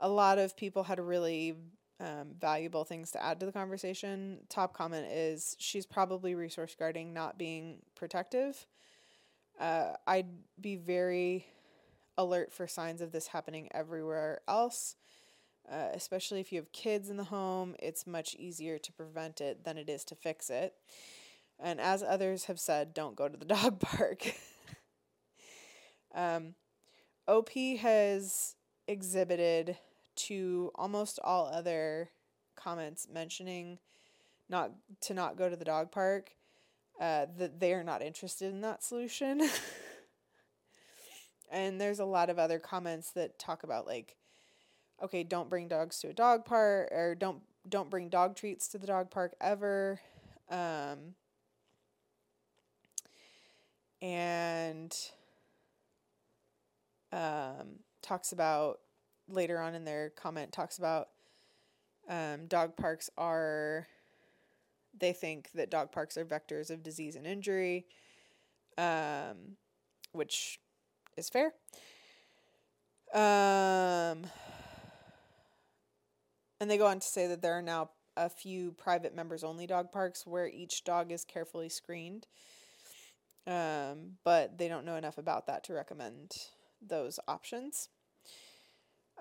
[0.00, 1.56] a lot of people had really
[1.98, 4.38] um, valuable things to add to the conversation.
[4.48, 8.64] Top comment is she's probably resource guarding, not being protective.
[9.58, 10.28] Uh, I'd
[10.60, 11.46] be very
[12.22, 14.96] alert for signs of this happening everywhere else.
[15.70, 19.64] Uh, especially if you have kids in the home, it's much easier to prevent it
[19.64, 20.74] than it is to fix it.
[21.58, 24.34] And as others have said, don't go to the dog park.
[26.14, 26.54] Um,
[27.28, 27.50] OP
[27.80, 28.56] has
[28.88, 29.76] exhibited
[30.16, 32.10] to almost all other
[32.56, 33.78] comments mentioning
[34.48, 36.32] not to not go to the dog park
[37.00, 39.40] uh, that they are not interested in that solution.
[41.50, 44.16] and there's a lot of other comments that talk about like
[45.02, 48.78] okay don't bring dogs to a dog park or don't don't bring dog treats to
[48.78, 50.00] the dog park ever.
[50.48, 51.14] Um,
[54.02, 54.96] and
[57.12, 58.80] um, talks about
[59.28, 61.08] later on in their comment talks about
[62.08, 63.86] um, dog parks are
[64.98, 67.86] they think that dog parks are vectors of disease and injury
[68.76, 69.56] um,
[70.12, 70.58] which
[71.16, 71.52] is fair
[73.12, 74.26] um,
[76.60, 79.66] and they go on to say that there are now a few private members only
[79.66, 82.26] dog parks where each dog is carefully screened
[83.46, 86.36] um, but they don't know enough about that to recommend
[86.86, 87.88] those options.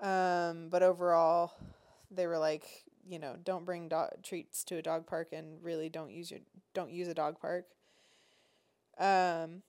[0.00, 1.52] Um, but overall,
[2.10, 2.64] they were like,
[3.06, 6.40] you know, don't bring dog treats to a dog park and really don't use your
[6.74, 7.66] don't use a dog park.
[8.98, 9.62] Um,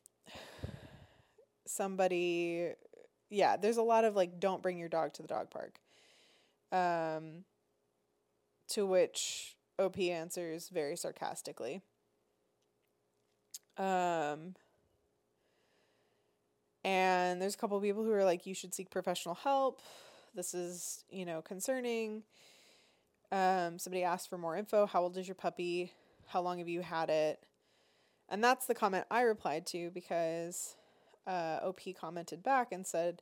[1.72, 2.72] somebody,
[3.30, 5.80] yeah, there's a lot of like, don't bring your dog to the dog park.
[6.72, 7.43] Um,
[8.69, 11.82] to which OP answers very sarcastically.
[13.78, 14.55] Um,
[16.84, 19.82] and there's a couple of people who are like, you should seek professional help.
[20.34, 22.24] This is, you know, concerning.
[23.32, 24.86] Um, somebody asked for more info.
[24.86, 25.93] How old is your puppy?
[26.28, 27.39] How long have you had it?
[28.30, 30.76] And that's the comment I replied to because
[31.28, 33.22] uh, OP commented back and said,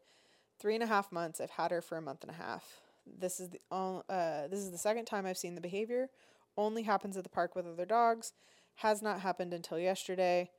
[0.59, 1.39] three and a half months.
[1.39, 2.81] I've had her for a month and a half.
[3.05, 6.09] This is the uh, this is the second time I've seen the behavior.
[6.57, 8.33] Only happens at the park with other dogs.
[8.75, 10.51] Has not happened until yesterday.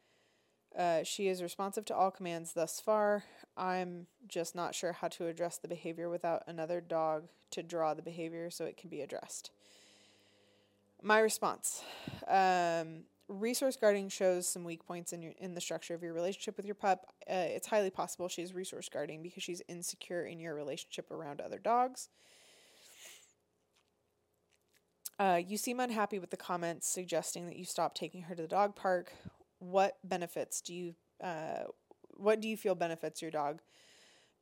[0.77, 3.25] Uh, she is responsive to all commands thus far.
[3.57, 8.03] I'm just not sure how to address the behavior without another dog to draw the
[8.03, 9.51] behavior so it can be addressed.
[11.03, 11.83] My response
[12.29, 16.57] um, resource guarding shows some weak points in, your, in the structure of your relationship
[16.57, 17.07] with your pup.
[17.29, 21.59] Uh, it's highly possible she's resource guarding because she's insecure in your relationship around other
[21.59, 22.09] dogs.
[25.19, 28.49] Uh, you seem unhappy with the comments suggesting that you stop taking her to the
[28.49, 29.13] dog park
[29.61, 31.65] what benefits do you uh,
[32.17, 33.61] what do you feel benefits your dog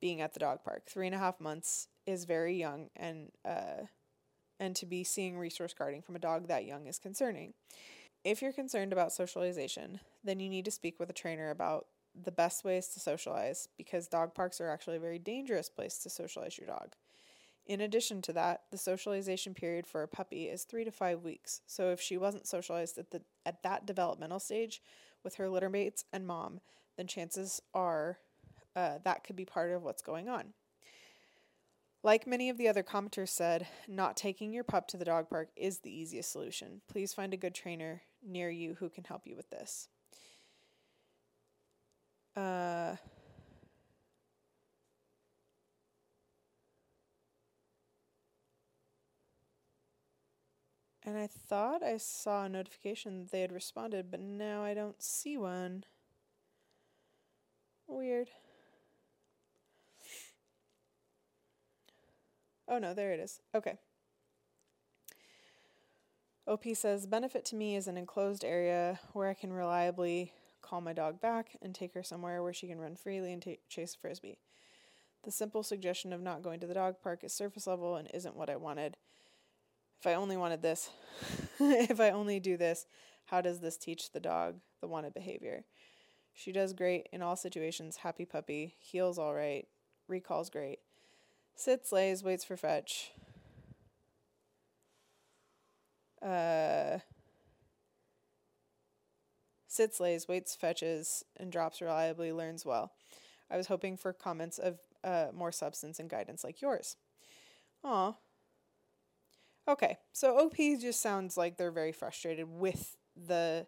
[0.00, 0.84] being at the dog park?
[0.88, 3.86] Three and a half months is very young, and uh,
[4.58, 7.54] and to be seeing resource guarding from a dog that young is concerning.
[8.28, 12.30] If you're concerned about socialization, then you need to speak with a trainer about the
[12.30, 16.58] best ways to socialize because dog parks are actually a very dangerous place to socialize
[16.58, 16.92] your dog.
[17.64, 21.62] In addition to that, the socialization period for a puppy is 3 to 5 weeks.
[21.66, 24.82] So if she wasn't socialized at the at that developmental stage,
[25.24, 26.60] with her littermates and mom,
[26.98, 28.18] then chances are
[28.76, 30.52] uh, that could be part of what's going on.
[32.02, 35.48] Like many of the other commenters said, not taking your pup to the dog park
[35.56, 36.82] is the easiest solution.
[36.88, 39.88] Please find a good trainer near you who can help you with this.
[42.36, 42.96] Uh,
[51.08, 55.02] And I thought I saw a notification that they had responded, but now I don't
[55.02, 55.84] see one.
[57.86, 58.28] Weird.
[62.68, 63.40] Oh no, there it is.
[63.54, 63.78] Okay.
[66.48, 70.32] OP says benefit to me is an enclosed area where I can reliably
[70.62, 73.58] call my dog back and take her somewhere where she can run freely and t-
[73.68, 74.38] chase frisbee.
[75.24, 78.34] The simple suggestion of not going to the dog park is surface level and isn't
[78.34, 78.96] what I wanted.
[80.00, 80.88] If I only wanted this,
[81.60, 82.86] if I only do this,
[83.26, 85.64] how does this teach the dog the wanted behavior?
[86.32, 87.96] She does great in all situations.
[87.98, 88.76] Happy puppy.
[88.78, 89.66] Heels all right.
[90.06, 90.78] Recalls great.
[91.54, 93.12] Sits, lays, waits for fetch.
[96.22, 96.98] Uh,
[99.66, 102.92] sits, lays, waits, fetches, and drops reliably, learns well.
[103.50, 106.96] I was hoping for comments of uh, more substance and guidance like yours.
[107.84, 108.14] Aw,
[109.68, 113.66] Okay, so OP just sounds like they're very frustrated with the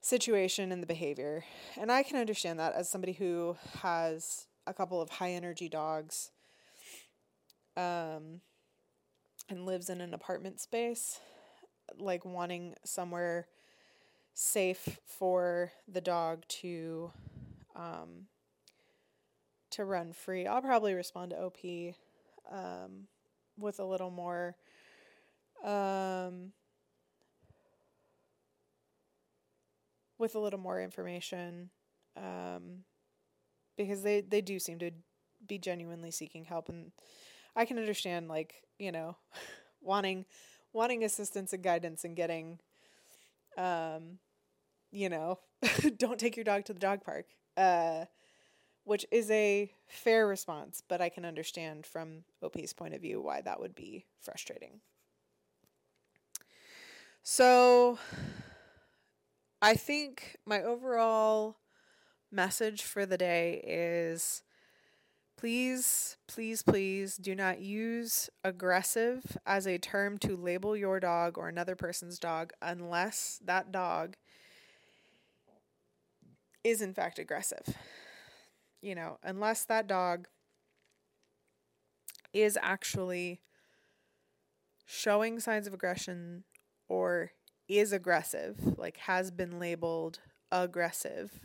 [0.00, 1.44] situation and the behavior.
[1.78, 6.32] And I can understand that as somebody who has a couple of high energy dogs
[7.76, 8.40] um,
[9.50, 11.20] and lives in an apartment space,
[11.98, 13.48] like wanting somewhere
[14.32, 17.10] safe for the dog to
[17.76, 18.26] um,
[19.70, 20.46] to run free.
[20.46, 21.94] I'll probably respond to OP
[22.50, 23.06] um,
[23.58, 24.56] with a little more
[25.64, 26.52] um,
[30.18, 31.70] with a little more information
[32.16, 32.84] um,
[33.76, 34.90] because they they do seem to
[35.46, 36.92] be genuinely seeking help and
[37.60, 39.16] I can understand like, you know,
[39.82, 40.26] wanting
[40.72, 42.60] wanting assistance and guidance and getting
[43.58, 44.18] um
[44.92, 45.38] you know,
[45.98, 47.26] don't take your dog to the dog park.
[47.56, 48.06] Uh
[48.84, 53.40] which is a fair response, but I can understand from OP's point of view why
[53.42, 54.80] that would be frustrating.
[57.22, 57.98] So
[59.62, 61.56] I think my overall
[62.30, 64.42] message for the day is
[65.40, 71.48] please, please, please do not use aggressive as a term to label your dog or
[71.48, 74.16] another person's dog unless that dog
[76.62, 77.74] is in fact aggressive.
[78.82, 80.28] You know, unless that dog
[82.34, 83.40] is actually
[84.84, 86.44] showing signs of aggression
[86.86, 87.30] or
[87.66, 90.18] is aggressive, like has been labeled
[90.52, 91.40] aggressive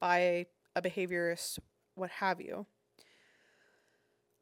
[0.00, 1.58] by a behaviorist,
[1.94, 2.66] what have you.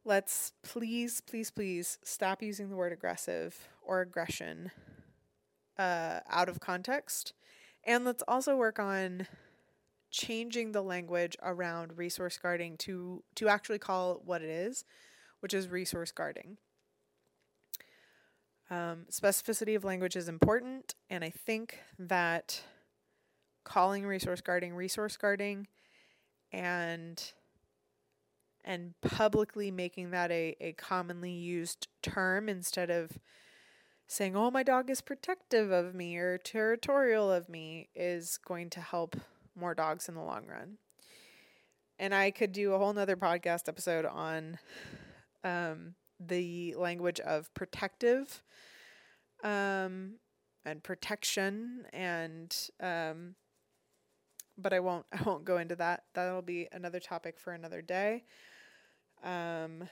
[0.06, 4.70] Let's please, please, please stop using the word aggressive or aggression
[5.78, 7.32] uh, out of context.
[7.84, 9.26] And let's also work on
[10.10, 14.84] changing the language around resource guarding to, to actually call it what it is,
[15.40, 16.58] which is resource guarding.
[18.70, 22.62] Um, specificity of language is important, and I think that
[23.64, 25.66] calling resource guarding resource guarding
[26.52, 27.22] and
[28.64, 33.18] and publicly making that a, a commonly used term instead of
[34.06, 38.80] saying, oh, my dog is protective of me or territorial of me is going to
[38.80, 39.16] help
[39.54, 40.78] more dogs in the long run.
[41.98, 44.58] And I could do a whole nother podcast episode on
[45.44, 48.42] um, the language of protective
[49.42, 50.14] um,
[50.64, 53.34] and protection and um,
[54.56, 56.04] but I won't I won't go into that.
[56.14, 58.24] That'll be another topic for another day.
[59.24, 59.88] Um,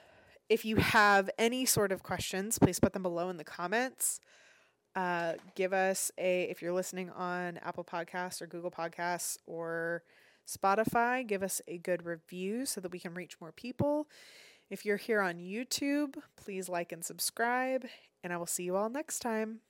[0.48, 4.20] if you have any sort of questions, please put them below in the comments.
[4.94, 10.02] Uh, give us a if you're listening on Apple Podcasts or Google Podcasts or
[10.46, 14.06] Spotify, give us a good review so that we can reach more people.
[14.68, 17.86] If you're here on YouTube, please like and subscribe,
[18.22, 19.60] and I will see you all next time.